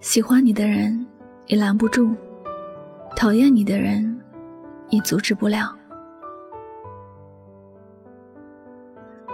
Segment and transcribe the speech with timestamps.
[0.00, 1.06] 喜欢你的人，
[1.46, 2.14] 也拦不住；
[3.14, 4.18] 讨厌你的人，
[4.88, 5.76] 也阻止不了。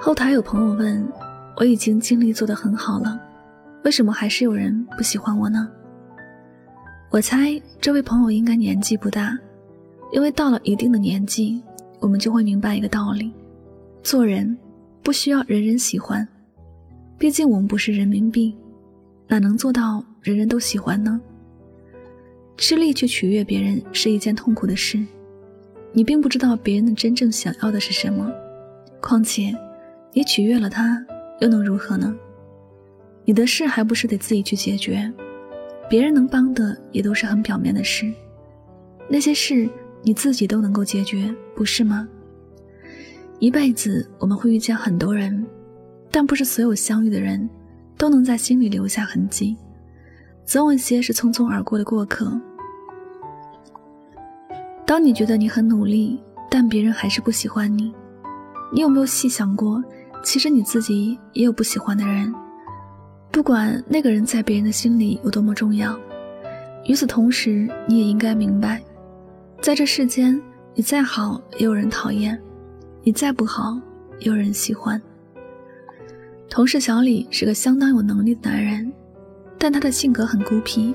[0.00, 1.06] 后台有朋友问
[1.56, 3.16] ：“我已经尽力做得很好了，
[3.84, 5.70] 为什么还是有人不喜欢我呢？”
[7.10, 9.38] 我猜这位朋友应该年纪不大，
[10.10, 11.62] 因为到了一定的年纪，
[12.00, 13.32] 我们就会明白一个道理：
[14.02, 14.58] 做人
[15.00, 16.26] 不需要人人喜欢，
[17.16, 18.58] 毕竟我们不是人民币。
[19.28, 21.20] 哪能做到人人都喜欢呢？
[22.56, 25.04] 吃力去取悦别人是一件痛苦的事，
[25.92, 28.32] 你并不知道别人的真正想要的是什么。
[29.00, 29.54] 况且，
[30.12, 31.04] 你取悦了他，
[31.40, 32.16] 又能如何呢？
[33.24, 35.12] 你的事还不是得自己去解决，
[35.90, 38.10] 别人能帮的也都是很表面的事，
[39.08, 39.68] 那些事
[40.02, 42.08] 你自己都能够解决，不是吗？
[43.38, 45.44] 一辈子我们会遇见很多人，
[46.10, 47.48] 但不是所有相遇的人。
[47.96, 49.56] 都能在心里留下痕迹，
[50.44, 52.38] 总有一些是匆匆而过的过客。
[54.84, 57.92] 当你觉得你很努力，但别人还是不喜欢你，
[58.72, 59.82] 你有没有细想过，
[60.22, 62.32] 其实你自己也有不喜欢的人？
[63.32, 65.98] 不管那个人在别人的心里有多么重要，
[66.84, 68.80] 与此同时，你也应该明白，
[69.60, 70.40] 在这世间，
[70.74, 72.40] 你再好也有人讨厌，
[73.02, 73.78] 你再不好
[74.20, 75.00] 也有人喜欢。
[76.48, 78.90] 同事小李是个相当有能力的男人，
[79.58, 80.94] 但他的性格很孤僻，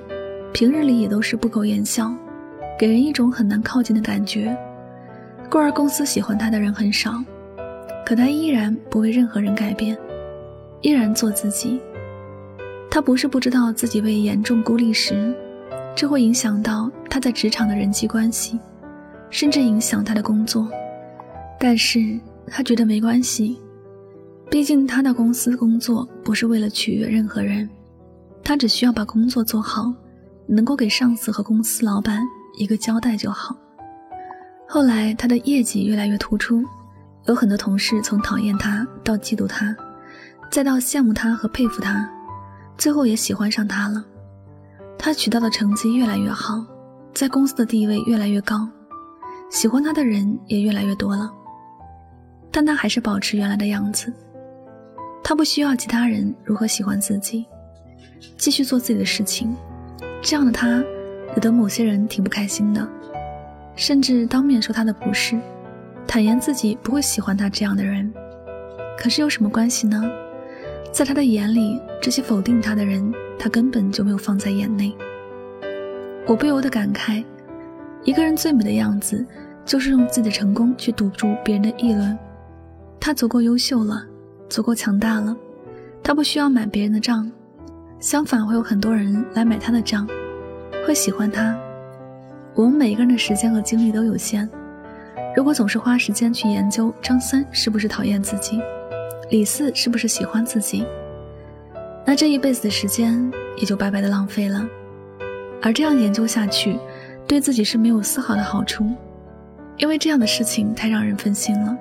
[0.53, 2.11] 平日里也都是不苟言笑，
[2.79, 4.57] 给人一种很难靠近的感觉。
[5.49, 7.23] 故而公司喜欢他的人很少，
[8.05, 9.95] 可他依然不为任何人改变，
[10.81, 11.79] 依然做自己。
[12.89, 15.35] 他不是不知道自己被严重孤立时，
[15.95, 18.59] 这会影响到他在职场的人际关系，
[19.29, 20.67] 甚至影响他的工作，
[21.59, 23.59] 但是他觉得没关系。
[24.51, 27.67] 毕竟他到公司工作不是为了取悦任何人，
[28.43, 29.93] 他只需要把工作做好，
[30.45, 32.21] 能够给上司和公司老板
[32.57, 33.55] 一个交代就好。
[34.67, 36.61] 后来他的业绩越来越突出，
[37.27, 39.73] 有很多同事从讨厌他到嫉妒他，
[40.51, 42.07] 再到羡慕他和佩服他，
[42.77, 44.03] 最后也喜欢上他了。
[44.99, 46.61] 他取到的成绩越来越好，
[47.13, 48.67] 在公司的地位越来越高，
[49.49, 51.31] 喜欢他的人也越来越多了，
[52.51, 54.13] 但他还是保持原来的样子。
[55.23, 57.45] 他不需要其他人如何喜欢自己，
[58.37, 59.55] 继续做自己的事情。
[60.21, 60.83] 这样的他，
[61.33, 62.87] 惹得某些人挺不开心的，
[63.75, 65.39] 甚至当面说他的不是，
[66.05, 68.11] 坦言自己不会喜欢他这样的人。
[68.97, 70.03] 可是有什么关系呢？
[70.91, 74.93] 在他的眼里，这些否定他的人，他根本就没有放在眼内。
[76.27, 77.23] 我不由得感慨：
[78.03, 79.25] 一个人最美的样子，
[79.65, 82.17] 就是用自己的成功去堵住别人的议论。
[82.99, 84.05] 他足够优秀了。
[84.51, 85.33] 足够强大了，
[86.03, 87.31] 他不需要买别人的账，
[88.01, 90.05] 相反会有很多人来买他的账，
[90.85, 91.57] 会喜欢他。
[92.53, 94.47] 我们每一个人的时间和精力都有限，
[95.37, 98.59] 如果总是花时间去研究张三是不是讨厌自己，
[99.29, 100.85] 李四是不是喜欢自己，
[102.05, 104.67] 那这一辈子的时间也就白白的浪费了。
[105.61, 106.77] 而这样研究下去，
[107.25, 108.85] 对自己是没有丝毫的好处，
[109.77, 111.77] 因为这样的事情太让人分心了，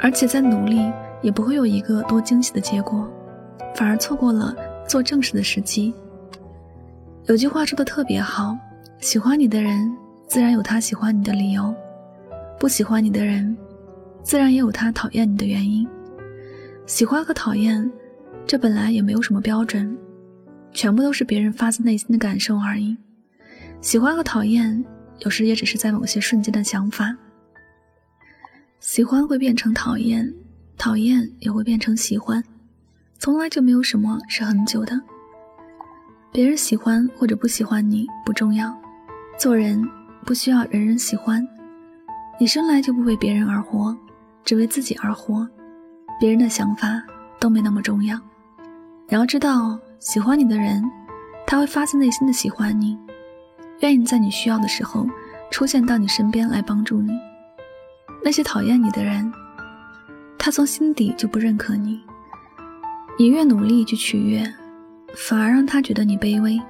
[0.00, 0.92] 而且在努力。
[1.24, 3.10] 也不会有一个多惊喜的结果，
[3.74, 4.54] 反而错过了
[4.86, 5.92] 做正事的时机。
[7.24, 8.54] 有句话说的特别好：
[9.00, 9.90] 喜欢你的人，
[10.28, 11.74] 自然有他喜欢你的理由；
[12.60, 13.56] 不喜欢你的人，
[14.22, 15.88] 自然也有他讨厌你的原因。
[16.84, 17.90] 喜欢和讨厌，
[18.46, 19.96] 这本来也没有什么标准，
[20.72, 22.94] 全部都是别人发自内心的感受而已。
[23.80, 24.84] 喜欢和讨厌，
[25.20, 27.16] 有时也只是在某些瞬间的想法。
[28.78, 30.30] 喜欢会变成讨厌。
[30.76, 32.42] 讨厌也会变成喜欢，
[33.18, 35.00] 从来就没有什么是很久的。
[36.32, 38.74] 别人喜欢或者不喜欢你不重要，
[39.38, 39.82] 做人
[40.24, 41.46] 不需要人人喜欢。
[42.40, 43.96] 你生来就不为别人而活，
[44.44, 45.48] 只为自己而活，
[46.18, 47.00] 别人的想法
[47.38, 48.18] 都没那么重要。
[49.08, 50.82] 你要知道，喜欢你的人，
[51.46, 52.98] 他会发自内心的喜欢你，
[53.80, 55.06] 愿意在你需要的时候
[55.50, 57.12] 出现到你身边来帮助你。
[58.24, 59.32] 那些讨厌你的人。
[60.44, 61.98] 他从心底就不认可你，
[63.18, 64.44] 你越努力去取悦，
[65.14, 66.60] 反而让他觉得你卑微，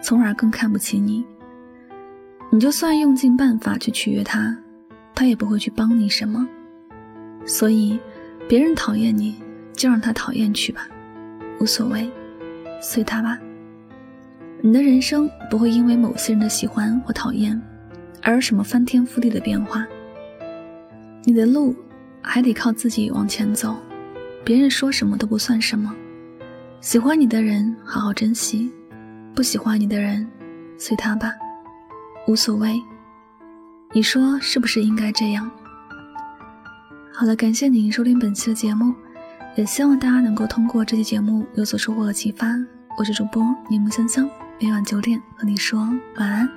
[0.00, 1.26] 从而更看不起你。
[2.50, 4.56] 你就算用尽办法去取悦他，
[5.12, 6.48] 他也不会去帮你什么。
[7.44, 7.98] 所以，
[8.48, 9.34] 别人讨厌你，
[9.72, 10.86] 就让他讨厌去吧，
[11.58, 12.08] 无所谓，
[12.80, 13.36] 随他吧。
[14.60, 17.60] 你的人生不会因为某些人的喜欢或讨厌，
[18.22, 19.84] 而有什么翻天覆地的变化。
[21.24, 21.74] 你的路。
[22.20, 23.76] 还得靠自己往前走，
[24.44, 25.94] 别人说什么都不算什么。
[26.80, 28.70] 喜欢你的人，好好珍惜；
[29.34, 30.28] 不喜欢你的人，
[30.78, 31.32] 随他吧，
[32.28, 32.80] 无所谓。
[33.92, 35.50] 你说是不是应该这样？
[37.12, 38.94] 好了，感谢您收听本期的节目，
[39.56, 42.46] 也希望大家能够通过这期节目有所收获和启发。
[42.98, 44.28] 我是主播柠檬香香，
[44.60, 45.80] 每晚九点和你说
[46.16, 46.48] 晚安，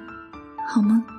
[0.68, 1.19] 好梦。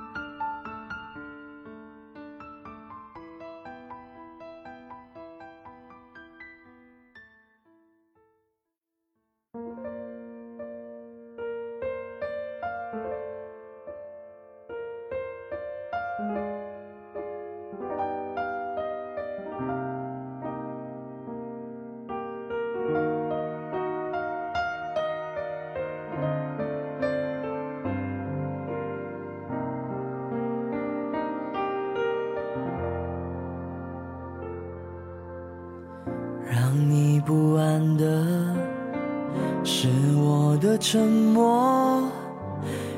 [39.63, 42.03] 是我的沉默，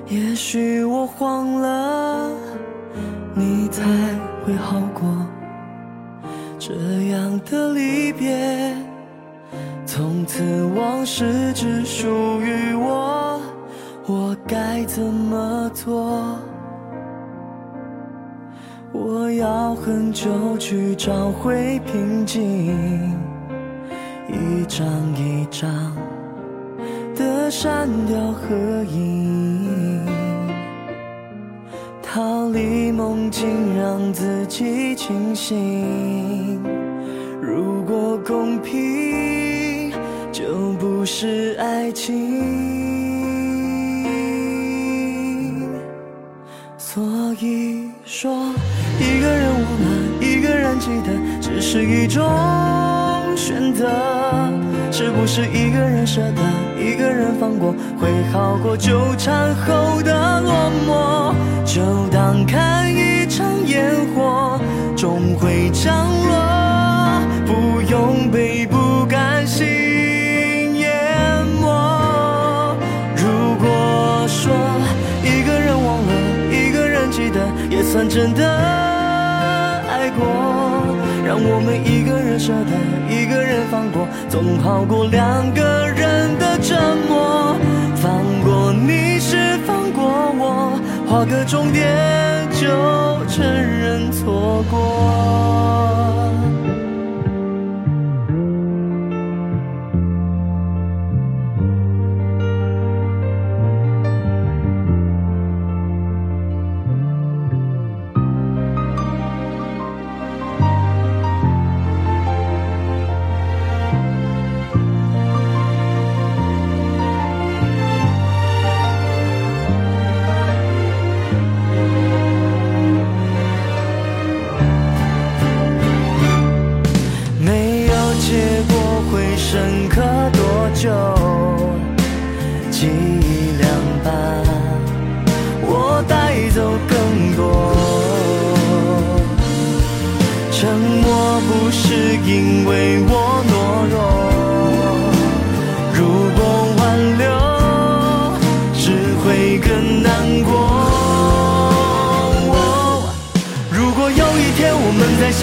[0.07, 2.31] 也许我慌了，
[3.35, 3.83] 你才
[4.45, 5.03] 会好过。
[6.57, 6.73] 这
[7.09, 8.75] 样的离别，
[9.85, 10.41] 从此
[10.75, 12.07] 往事只属
[12.41, 13.41] 于我，
[14.07, 16.39] 我该怎么做？
[18.93, 23.11] 我要很久去找回平静。
[24.29, 24.87] 一张
[25.17, 25.69] 一张
[27.49, 28.55] 删掉合
[28.85, 30.05] 影，
[32.01, 36.61] 逃离梦境，让自己清醒。
[37.41, 39.91] 如果公平，
[40.31, 42.41] 就不是爱情。
[46.77, 47.03] 所
[47.39, 48.31] 以说，
[48.99, 49.87] 一个人忘了，
[50.21, 51.11] 一个人记得，
[51.41, 52.23] 只是一种。
[53.35, 53.89] 选择
[55.03, 56.41] 是不是一个人舍得，
[56.81, 61.35] 一个人放过，会好过纠缠后的落寞？
[61.65, 64.57] 就当看一场烟火，
[64.95, 65.93] 终会降
[66.25, 69.65] 落，不用被不甘心
[70.75, 72.77] 淹没。
[73.17, 74.55] 如果说
[75.21, 76.13] 一个人忘了，
[76.49, 78.49] 一个人记得，也算真的
[79.89, 80.62] 爱过。
[81.25, 82.71] 让我们一个人舍得，
[83.09, 86.75] 一个人放过，总好过两个人的折
[87.07, 87.55] 磨。
[87.95, 90.03] 放过你是放过
[90.37, 90.77] 我，
[91.07, 91.87] 画个终点
[92.51, 92.67] 就
[93.27, 95.42] 承认错过。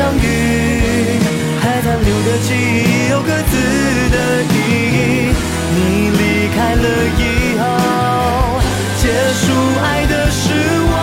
[0.01, 0.19] 相遇，
[1.61, 3.53] 还残留的记忆有各自
[4.09, 4.55] 的意
[4.97, 4.99] 义。
[5.77, 5.79] 你
[6.09, 6.85] 离开了
[7.19, 7.21] 以
[7.59, 7.63] 后，
[8.97, 9.05] 结
[9.35, 9.53] 束
[9.85, 10.43] 爱的是
[10.89, 10.95] 我，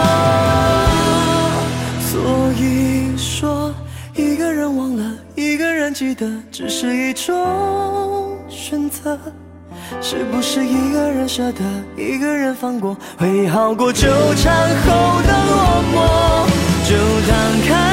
[2.09, 2.11] 所
[2.59, 3.71] 以说
[4.15, 5.03] 一个人忘了。
[5.35, 9.19] 一个人记得只是一种选择，
[10.01, 11.61] 是不是一个人舍得，
[11.95, 15.97] 一个人放过，会好过纠缠后的落寞？
[16.89, 16.95] 就
[17.29, 17.37] 当
[17.67, 17.86] 看，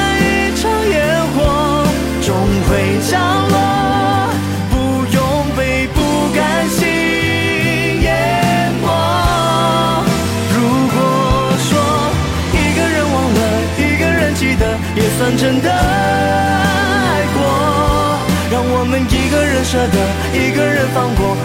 [2.25, 2.33] 终
[2.67, 3.55] 会降落，
[4.71, 4.75] 不
[5.13, 5.21] 用
[5.55, 6.01] 被不
[6.33, 6.81] 甘心
[8.01, 8.87] 淹没。
[10.49, 10.57] 如
[10.89, 10.97] 果
[11.59, 11.69] 说
[12.51, 13.37] 一个人忘了，
[13.77, 14.65] 一个人记得，
[14.95, 17.37] 也算真的爱过。
[18.49, 19.95] 让我们一个人舍得，
[20.33, 21.37] 一个人放过，